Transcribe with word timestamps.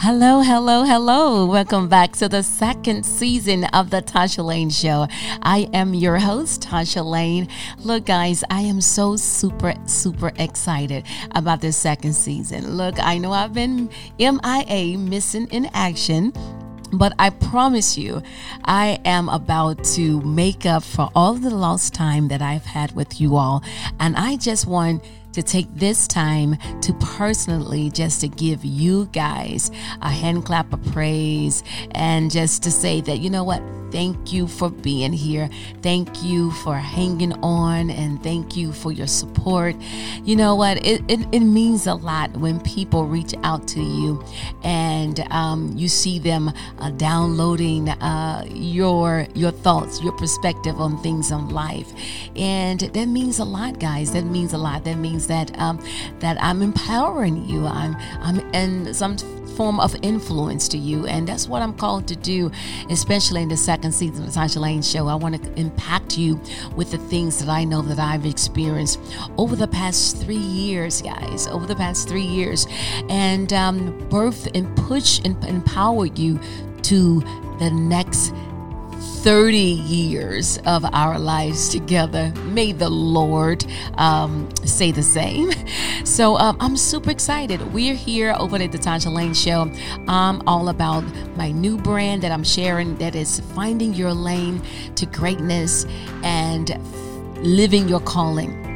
Hello, 0.00 0.42
hello, 0.42 0.84
hello. 0.84 1.44
Welcome 1.44 1.88
back 1.88 2.12
to 2.18 2.28
the 2.28 2.44
second 2.44 3.04
season 3.04 3.64
of 3.64 3.90
the 3.90 4.00
Toshia 4.00 4.44
Lane 4.44 4.70
Show. 4.70 5.08
I 5.42 5.68
am 5.72 5.92
your 5.92 6.18
host, 6.18 6.62
Toshia 6.62 7.04
Lane. 7.04 7.48
Look, 7.78 8.06
guys, 8.06 8.44
I 8.48 8.60
am 8.60 8.80
so 8.80 9.16
super, 9.16 9.74
super 9.86 10.30
excited 10.36 11.04
about 11.32 11.62
this 11.62 11.76
second 11.76 12.12
season. 12.12 12.76
Look, 12.76 12.94
I 13.04 13.18
know 13.18 13.32
I've 13.32 13.52
been 13.52 13.90
MIA, 14.20 14.96
missing 14.96 15.48
in 15.48 15.68
action. 15.74 16.32
But 16.92 17.12
I 17.18 17.30
promise 17.30 17.98
you, 17.98 18.22
I 18.64 19.00
am 19.04 19.28
about 19.28 19.82
to 19.96 20.22
make 20.22 20.64
up 20.64 20.84
for 20.84 21.10
all 21.14 21.34
the 21.34 21.50
lost 21.50 21.92
time 21.92 22.28
that 22.28 22.40
I've 22.40 22.64
had 22.64 22.92
with 22.92 23.20
you 23.20 23.36
all. 23.36 23.64
And 23.98 24.16
I 24.16 24.36
just 24.36 24.66
want 24.66 25.02
to 25.38 25.42
take 25.44 25.72
this 25.72 26.08
time 26.08 26.56
to 26.80 26.92
personally 26.94 27.90
just 27.90 28.20
to 28.20 28.28
give 28.28 28.64
you 28.64 29.06
guys 29.12 29.70
a 30.02 30.10
hand 30.10 30.44
clap 30.44 30.72
of 30.72 30.84
praise 30.92 31.62
and 31.92 32.28
just 32.28 32.64
to 32.64 32.72
say 32.72 33.00
that, 33.00 33.18
you 33.18 33.30
know 33.30 33.44
what? 33.44 33.62
Thank 33.90 34.32
you 34.32 34.46
for 34.46 34.70
being 34.70 35.12
here. 35.12 35.48
Thank 35.82 36.22
you 36.22 36.50
for 36.50 36.76
hanging 36.76 37.32
on 37.42 37.90
and 37.90 38.22
thank 38.22 38.56
you 38.56 38.72
for 38.72 38.92
your 38.92 39.06
support. 39.06 39.76
You 40.24 40.36
know 40.36 40.54
what? 40.54 40.84
It, 40.86 41.02
it, 41.08 41.26
it 41.32 41.40
means 41.40 41.86
a 41.86 41.94
lot 41.94 42.36
when 42.36 42.60
people 42.60 43.04
reach 43.06 43.34
out 43.42 43.66
to 43.68 43.80
you 43.80 44.22
and 44.62 45.20
um, 45.30 45.72
you 45.76 45.88
see 45.88 46.18
them 46.18 46.52
uh, 46.78 46.90
downloading 46.90 47.88
uh, 47.88 48.44
your 48.48 49.26
your 49.34 49.50
thoughts, 49.50 50.02
your 50.02 50.12
perspective 50.12 50.80
on 50.80 51.00
things 51.02 51.30
in 51.30 51.48
life, 51.48 51.92
and 52.36 52.80
that 52.80 53.06
means 53.06 53.38
a 53.38 53.44
lot, 53.44 53.78
guys. 53.78 54.12
That 54.12 54.24
means 54.24 54.52
a 54.52 54.58
lot. 54.58 54.84
That 54.84 54.96
means 54.98 55.26
that 55.28 55.56
um, 55.58 55.78
that 56.20 56.36
I'm 56.42 56.62
empowering 56.62 57.48
you. 57.48 57.66
I'm 57.66 57.96
I'm 58.20 58.40
in 58.54 58.92
some 58.94 59.16
form 59.58 59.80
of 59.80 59.96
influence 60.02 60.68
to 60.68 60.78
you. 60.78 61.04
And 61.08 61.26
that's 61.26 61.48
what 61.48 61.62
I'm 61.62 61.74
called 61.74 62.06
to 62.08 62.14
do, 62.16 62.52
especially 62.90 63.42
in 63.42 63.48
the 63.48 63.56
second 63.56 63.90
season 63.90 64.24
of 64.24 64.32
the 64.32 64.40
Toshia 64.40 64.60
Lane 64.60 64.82
Show. 64.82 65.08
I 65.08 65.16
want 65.16 65.42
to 65.42 65.52
impact 65.60 66.16
you 66.16 66.40
with 66.76 66.92
the 66.92 66.98
things 66.98 67.40
that 67.40 67.48
I 67.48 67.64
know 67.64 67.82
that 67.82 67.98
I've 67.98 68.24
experienced 68.24 69.00
over 69.36 69.56
the 69.56 69.66
past 69.66 70.16
three 70.18 70.36
years, 70.36 71.02
guys, 71.02 71.48
over 71.48 71.66
the 71.66 71.74
past 71.74 72.08
three 72.08 72.22
years, 72.22 72.68
and 73.08 73.52
um, 73.52 73.98
birth 74.08 74.46
and 74.54 74.76
push 74.76 75.20
and 75.24 75.34
empower 75.44 76.06
you 76.06 76.38
to 76.82 77.20
the 77.58 77.70
next 77.72 78.32
30 78.98 79.56
years 79.56 80.58
of 80.66 80.84
our 80.92 81.18
lives 81.18 81.68
together. 81.68 82.32
May 82.44 82.72
the 82.72 82.88
Lord 82.88 83.64
um, 83.94 84.48
say 84.64 84.92
the 84.92 85.02
same. 85.02 85.50
So 86.04 86.36
um, 86.36 86.56
I'm 86.58 86.76
super 86.76 87.10
excited. 87.10 87.60
We're 87.72 87.94
here 87.94 88.34
over 88.38 88.56
at 88.56 88.72
the 88.72 88.78
Toshia 88.78 89.12
Lane 89.12 89.34
Show. 89.34 89.70
I'm 90.08 90.42
all 90.48 90.68
about 90.68 91.04
my 91.36 91.52
new 91.52 91.76
brand 91.76 92.22
that 92.22 92.32
I'm 92.32 92.42
sharing 92.42 92.96
that 92.96 93.14
is 93.14 93.40
finding 93.54 93.92
your 93.94 94.14
lane 94.14 94.62
to 94.96 95.06
greatness 95.06 95.86
and 96.22 96.80
living 97.44 97.88
your 97.88 98.00
calling 98.00 98.67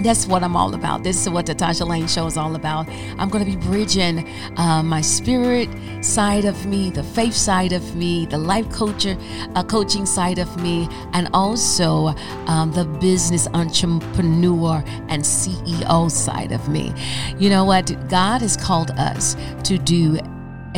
that's 0.00 0.26
what 0.26 0.42
I'm 0.42 0.56
all 0.56 0.74
about. 0.74 1.02
This 1.02 1.22
is 1.22 1.30
what 1.30 1.46
the 1.46 1.54
Toshia 1.54 1.86
Lane 1.86 2.06
Show 2.06 2.26
is 2.26 2.36
all 2.36 2.54
about. 2.54 2.88
I'm 3.18 3.28
going 3.28 3.44
to 3.44 3.50
be 3.50 3.56
bridging 3.56 4.28
uh, 4.56 4.82
my 4.82 5.00
spirit 5.00 5.68
side 6.04 6.44
of 6.44 6.66
me, 6.66 6.90
the 6.90 7.02
faith 7.02 7.34
side 7.34 7.72
of 7.72 7.96
me, 7.96 8.26
the 8.26 8.38
life 8.38 8.68
coacher, 8.70 9.16
uh, 9.54 9.62
coaching 9.64 10.06
side 10.06 10.38
of 10.38 10.60
me, 10.62 10.88
and 11.12 11.28
also 11.34 12.14
um, 12.46 12.72
the 12.72 12.84
business 13.00 13.48
entrepreneur 13.54 14.82
and 15.08 15.22
CEO 15.22 16.10
side 16.10 16.52
of 16.52 16.68
me. 16.68 16.92
You 17.38 17.50
know 17.50 17.64
what? 17.64 17.86
God 18.08 18.42
has 18.42 18.56
called 18.56 18.92
us 18.92 19.36
to 19.64 19.78
do 19.78 20.18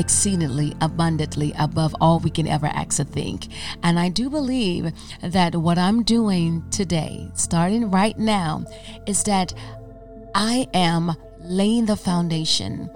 exceedingly 0.01 0.75
abundantly 0.81 1.53
above 1.59 1.95
all 2.01 2.19
we 2.19 2.31
can 2.31 2.49
ever 2.49 2.67
ask 2.67 2.99
or 2.99 3.05
think. 3.05 3.49
And 3.83 4.01
I 4.01 4.09
do 4.09 4.31
believe 4.31 4.93
that 5.23 5.55
what 5.55 5.79
I'm 5.79 6.03
doing 6.03 6.65
today, 6.71 7.31
starting 7.35 7.91
right 7.91 8.19
now, 8.19 8.65
is 9.07 9.23
that 9.25 9.53
I 10.35 10.67
am 10.73 11.15
laying 11.41 11.87
the 11.87 11.97
foundation 11.97 12.91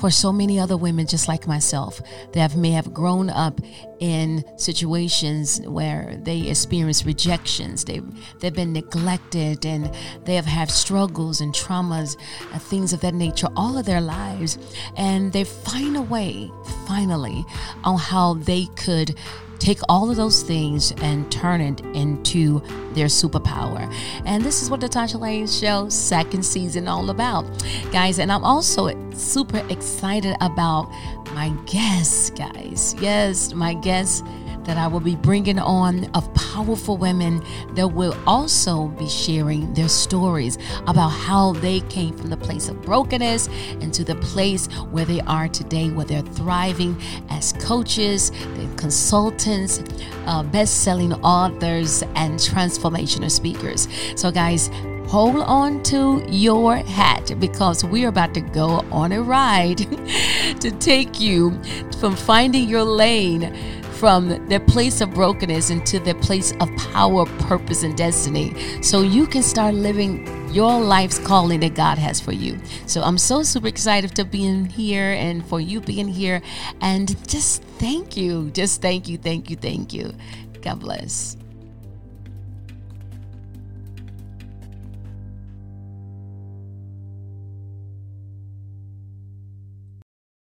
for 0.00 0.10
so 0.10 0.32
many 0.32 0.58
other 0.58 0.76
women 0.76 1.06
just 1.06 1.28
like 1.28 1.46
myself 1.46 2.00
that 2.32 2.56
may 2.56 2.70
have 2.70 2.92
grown 2.94 3.28
up 3.30 3.60
in 4.00 4.42
situations 4.56 5.60
where 5.66 6.18
they 6.22 6.48
experience 6.48 7.04
rejections. 7.04 7.84
They've, 7.84 8.04
they've 8.40 8.54
been 8.54 8.72
neglected 8.72 9.66
and 9.66 9.94
they 10.24 10.34
have 10.34 10.46
had 10.46 10.70
struggles 10.70 11.42
and 11.42 11.54
traumas 11.54 12.16
uh, 12.52 12.58
things 12.58 12.92
of 12.94 13.00
that 13.02 13.14
nature 13.14 13.48
all 13.56 13.76
of 13.76 13.84
their 13.84 14.00
lives. 14.00 14.58
And 14.96 15.32
they 15.32 15.44
find 15.44 15.96
a 15.96 16.02
way 16.02 16.50
finally 16.90 17.46
on 17.84 17.96
how 17.96 18.34
they 18.34 18.66
could 18.74 19.14
take 19.60 19.78
all 19.88 20.10
of 20.10 20.16
those 20.16 20.42
things 20.42 20.90
and 21.02 21.30
turn 21.30 21.60
it 21.60 21.80
into 21.94 22.60
their 22.94 23.06
superpower. 23.06 23.82
And 24.24 24.42
this 24.42 24.60
is 24.60 24.70
what 24.70 24.80
the 24.80 24.88
Toshia 24.88 25.20
Lane 25.20 25.46
Show 25.46 25.88
second 25.88 26.44
season 26.44 26.88
all 26.88 27.10
about, 27.10 27.44
guys. 27.92 28.18
And 28.18 28.32
I'm 28.32 28.42
also 28.42 28.88
super 29.12 29.64
excited 29.68 30.34
about 30.40 30.90
my 31.32 31.50
guests, 31.66 32.30
guys. 32.30 32.96
Yes, 33.00 33.54
my 33.54 33.74
guests 33.74 34.24
that 34.70 34.78
I 34.78 34.86
will 34.86 35.00
be 35.00 35.16
bringing 35.16 35.58
on 35.58 36.04
of 36.14 36.32
powerful 36.32 36.96
women 36.96 37.44
that 37.74 37.88
will 37.88 38.16
also 38.24 38.86
be 38.86 39.08
sharing 39.08 39.74
their 39.74 39.88
stories 39.88 40.58
about 40.86 41.08
how 41.08 41.54
they 41.54 41.80
came 41.80 42.16
from 42.16 42.30
the 42.30 42.36
place 42.36 42.68
of 42.68 42.80
brokenness 42.80 43.48
into 43.80 44.04
the 44.04 44.14
place 44.14 44.68
where 44.92 45.04
they 45.04 45.22
are 45.22 45.48
today, 45.48 45.90
where 45.90 46.06
they're 46.06 46.22
thriving 46.22 46.96
as 47.30 47.52
coaches, 47.54 48.30
consultants, 48.76 49.82
uh, 50.26 50.44
best 50.44 50.84
selling 50.84 51.14
authors, 51.14 52.04
and 52.14 52.38
transformational 52.38 53.28
speakers. 53.28 53.88
So, 54.14 54.30
guys, 54.30 54.70
hold 55.08 55.34
on 55.34 55.82
to 55.82 56.24
your 56.28 56.76
hat 56.76 57.32
because 57.40 57.84
we're 57.84 58.08
about 58.08 58.34
to 58.34 58.40
go 58.40 58.86
on 58.92 59.10
a 59.10 59.20
ride 59.20 59.78
to 60.60 60.70
take 60.78 61.18
you 61.18 61.60
from 61.98 62.14
finding 62.14 62.68
your 62.68 62.84
lane 62.84 63.79
from 64.00 64.48
their 64.48 64.58
place 64.58 65.02
of 65.02 65.12
brokenness 65.12 65.68
into 65.68 65.98
their 65.98 66.14
place 66.14 66.52
of 66.58 66.74
power, 66.94 67.26
purpose, 67.40 67.82
and 67.82 67.94
destiny. 67.98 68.54
So 68.82 69.02
you 69.02 69.26
can 69.26 69.42
start 69.42 69.74
living 69.74 70.26
your 70.54 70.80
life's 70.80 71.18
calling 71.18 71.60
that 71.60 71.74
God 71.74 71.98
has 71.98 72.18
for 72.18 72.32
you. 72.32 72.58
So 72.86 73.02
I'm 73.02 73.18
so 73.18 73.42
super 73.42 73.68
excited 73.68 74.16
to 74.16 74.24
be 74.24 74.46
in 74.46 74.64
here 74.64 75.12
and 75.12 75.44
for 75.44 75.60
you 75.60 75.82
being 75.82 76.08
here. 76.08 76.40
And 76.80 77.14
just 77.28 77.62
thank 77.78 78.16
you. 78.16 78.50
Just 78.52 78.80
thank 78.80 79.06
you, 79.06 79.18
thank 79.18 79.50
you, 79.50 79.56
thank 79.56 79.92
you. 79.92 80.14
God 80.62 80.80
bless. 80.80 81.36